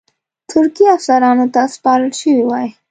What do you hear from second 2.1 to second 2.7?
شوی وای.